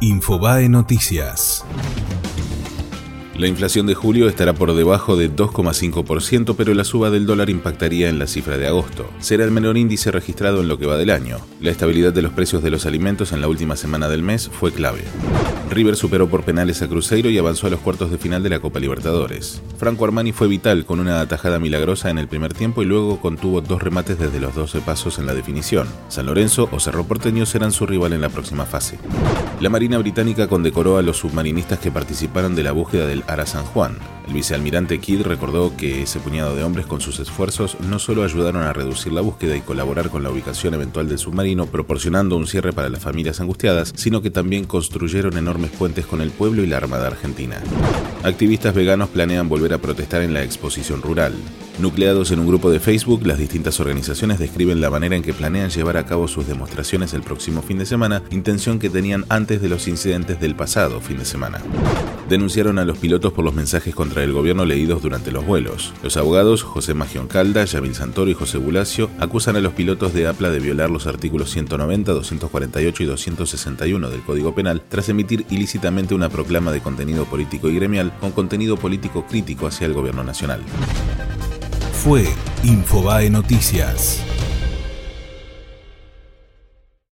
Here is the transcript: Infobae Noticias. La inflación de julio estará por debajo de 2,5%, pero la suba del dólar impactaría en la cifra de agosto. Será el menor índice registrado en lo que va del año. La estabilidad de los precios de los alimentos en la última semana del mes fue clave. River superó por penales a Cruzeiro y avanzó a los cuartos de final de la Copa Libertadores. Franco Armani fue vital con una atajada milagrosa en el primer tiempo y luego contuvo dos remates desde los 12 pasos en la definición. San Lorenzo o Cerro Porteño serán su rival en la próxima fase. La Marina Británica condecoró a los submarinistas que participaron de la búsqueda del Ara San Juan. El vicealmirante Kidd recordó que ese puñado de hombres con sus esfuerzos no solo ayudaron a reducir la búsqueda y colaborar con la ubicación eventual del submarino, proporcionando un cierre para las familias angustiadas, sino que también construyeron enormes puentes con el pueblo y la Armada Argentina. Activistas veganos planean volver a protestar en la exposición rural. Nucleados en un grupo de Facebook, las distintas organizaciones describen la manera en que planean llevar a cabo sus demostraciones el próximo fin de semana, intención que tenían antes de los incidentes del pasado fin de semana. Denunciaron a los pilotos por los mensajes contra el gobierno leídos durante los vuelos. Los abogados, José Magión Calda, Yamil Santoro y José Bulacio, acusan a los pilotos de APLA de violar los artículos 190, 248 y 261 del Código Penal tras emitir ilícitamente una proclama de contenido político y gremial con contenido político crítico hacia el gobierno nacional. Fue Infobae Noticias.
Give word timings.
Infobae 0.00 0.68
Noticias. 0.68 1.64
La 3.36 3.48
inflación 3.48 3.86
de 3.86 3.94
julio 3.94 4.28
estará 4.28 4.52
por 4.52 4.72
debajo 4.72 5.16
de 5.16 5.28
2,5%, 5.28 6.54
pero 6.56 6.72
la 6.72 6.84
suba 6.84 7.10
del 7.10 7.26
dólar 7.26 7.50
impactaría 7.50 8.08
en 8.08 8.20
la 8.20 8.28
cifra 8.28 8.58
de 8.58 8.68
agosto. 8.68 9.10
Será 9.18 9.44
el 9.44 9.50
menor 9.50 9.76
índice 9.76 10.12
registrado 10.12 10.60
en 10.60 10.68
lo 10.68 10.78
que 10.78 10.86
va 10.86 10.96
del 10.96 11.10
año. 11.10 11.38
La 11.60 11.72
estabilidad 11.72 12.12
de 12.12 12.22
los 12.22 12.32
precios 12.32 12.62
de 12.62 12.70
los 12.70 12.86
alimentos 12.86 13.32
en 13.32 13.40
la 13.40 13.48
última 13.48 13.74
semana 13.74 14.08
del 14.08 14.22
mes 14.22 14.48
fue 14.48 14.72
clave. 14.72 15.02
River 15.68 15.96
superó 15.96 16.28
por 16.28 16.44
penales 16.44 16.80
a 16.80 16.88
Cruzeiro 16.88 17.28
y 17.28 17.38
avanzó 17.38 17.66
a 17.66 17.70
los 17.70 17.80
cuartos 17.80 18.12
de 18.12 18.18
final 18.18 18.44
de 18.44 18.50
la 18.50 18.60
Copa 18.60 18.78
Libertadores. 18.78 19.62
Franco 19.78 20.04
Armani 20.04 20.30
fue 20.30 20.46
vital 20.46 20.84
con 20.84 21.00
una 21.00 21.20
atajada 21.20 21.58
milagrosa 21.58 22.10
en 22.10 22.18
el 22.18 22.28
primer 22.28 22.54
tiempo 22.54 22.82
y 22.82 22.86
luego 22.86 23.20
contuvo 23.20 23.60
dos 23.60 23.82
remates 23.82 24.18
desde 24.18 24.40
los 24.40 24.54
12 24.54 24.80
pasos 24.80 25.18
en 25.18 25.26
la 25.26 25.34
definición. 25.34 25.88
San 26.08 26.26
Lorenzo 26.26 26.68
o 26.70 26.78
Cerro 26.78 27.04
Porteño 27.04 27.46
serán 27.46 27.72
su 27.72 27.84
rival 27.84 28.12
en 28.12 28.20
la 28.20 28.28
próxima 28.28 28.64
fase. 28.64 28.98
La 29.60 29.70
Marina 29.70 29.98
Británica 29.98 30.46
condecoró 30.46 30.98
a 30.98 31.02
los 31.02 31.16
submarinistas 31.16 31.80
que 31.80 31.90
participaron 31.90 32.54
de 32.54 32.62
la 32.62 32.70
búsqueda 32.70 33.08
del 33.08 33.24
Ara 33.26 33.44
San 33.44 33.64
Juan. 33.64 33.98
El 34.28 34.34
vicealmirante 34.34 35.00
Kidd 35.00 35.22
recordó 35.22 35.76
que 35.76 36.02
ese 36.02 36.20
puñado 36.20 36.54
de 36.54 36.62
hombres 36.62 36.86
con 36.86 37.00
sus 37.00 37.18
esfuerzos 37.18 37.76
no 37.80 37.98
solo 37.98 38.22
ayudaron 38.22 38.62
a 38.62 38.72
reducir 38.72 39.12
la 39.12 39.20
búsqueda 39.20 39.56
y 39.56 39.62
colaborar 39.62 40.10
con 40.10 40.22
la 40.22 40.30
ubicación 40.30 40.74
eventual 40.74 41.08
del 41.08 41.18
submarino, 41.18 41.66
proporcionando 41.66 42.36
un 42.36 42.46
cierre 42.46 42.72
para 42.72 42.88
las 42.88 43.02
familias 43.02 43.40
angustiadas, 43.40 43.92
sino 43.96 44.22
que 44.22 44.30
también 44.30 44.64
construyeron 44.64 45.36
enormes 45.36 45.72
puentes 45.72 46.06
con 46.06 46.20
el 46.20 46.30
pueblo 46.30 46.62
y 46.62 46.68
la 46.68 46.76
Armada 46.76 47.08
Argentina. 47.08 47.56
Activistas 48.22 48.74
veganos 48.74 49.08
planean 49.08 49.48
volver 49.48 49.72
a 49.72 49.78
protestar 49.78 50.22
en 50.22 50.34
la 50.34 50.44
exposición 50.44 51.02
rural. 51.02 51.34
Nucleados 51.78 52.32
en 52.32 52.40
un 52.40 52.48
grupo 52.48 52.72
de 52.72 52.80
Facebook, 52.80 53.24
las 53.24 53.38
distintas 53.38 53.78
organizaciones 53.78 54.40
describen 54.40 54.80
la 54.80 54.90
manera 54.90 55.14
en 55.14 55.22
que 55.22 55.32
planean 55.32 55.70
llevar 55.70 55.96
a 55.96 56.04
cabo 56.04 56.26
sus 56.26 56.48
demostraciones 56.48 57.14
el 57.14 57.22
próximo 57.22 57.62
fin 57.62 57.78
de 57.78 57.86
semana, 57.86 58.24
intención 58.30 58.80
que 58.80 58.90
tenían 58.90 59.24
antes 59.28 59.47
de 59.56 59.68
los 59.70 59.88
incidentes 59.88 60.38
del 60.38 60.54
pasado 60.54 61.00
fin 61.00 61.18
de 61.18 61.24
semana. 61.24 61.62
Denunciaron 62.28 62.78
a 62.78 62.84
los 62.84 62.98
pilotos 62.98 63.32
por 63.32 63.42
los 63.42 63.54
mensajes 63.54 63.94
contra 63.94 64.22
el 64.22 64.34
gobierno 64.34 64.66
leídos 64.66 65.00
durante 65.00 65.32
los 65.32 65.46
vuelos. 65.46 65.94
Los 66.02 66.18
abogados, 66.18 66.62
José 66.62 66.92
Magión 66.92 67.26
Calda, 67.26 67.64
Yamil 67.64 67.94
Santoro 67.94 68.30
y 68.30 68.34
José 68.34 68.58
Bulacio, 68.58 69.08
acusan 69.18 69.56
a 69.56 69.60
los 69.60 69.72
pilotos 69.72 70.12
de 70.12 70.26
APLA 70.26 70.50
de 70.50 70.60
violar 70.60 70.90
los 70.90 71.06
artículos 71.06 71.50
190, 71.50 72.12
248 72.12 73.02
y 73.02 73.06
261 73.06 74.10
del 74.10 74.20
Código 74.20 74.54
Penal 74.54 74.82
tras 74.86 75.08
emitir 75.08 75.46
ilícitamente 75.48 76.14
una 76.14 76.28
proclama 76.28 76.70
de 76.70 76.82
contenido 76.82 77.24
político 77.24 77.70
y 77.70 77.76
gremial 77.76 78.12
con 78.20 78.32
contenido 78.32 78.76
político 78.76 79.24
crítico 79.26 79.66
hacia 79.66 79.86
el 79.86 79.94
gobierno 79.94 80.22
nacional. 80.22 80.60
Fue 81.92 82.26
Infobae 82.62 83.30
Noticias. 83.30 84.22